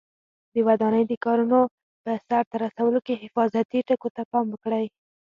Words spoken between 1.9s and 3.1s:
په سرته رسولو